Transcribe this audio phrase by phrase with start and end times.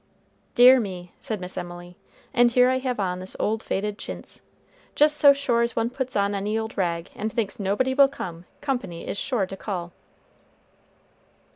[0.55, 1.95] "Dear me," said Miss Emily,
[2.33, 4.41] "and here I have on this old faded chintz.
[4.95, 8.45] Just so sure as one puts on any old rag, and thinks nobody will come,
[8.61, 9.93] company is sure to call."